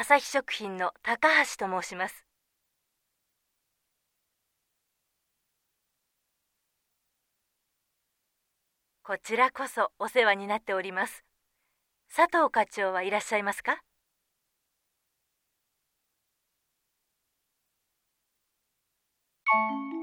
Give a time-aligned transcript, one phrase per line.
[0.00, 2.24] 朝日食品の高橋と申します
[9.02, 11.24] こちらこそお世話になっております
[12.14, 13.78] 佐藤課長はいらっしゃいますか？
[19.92, 19.97] うん。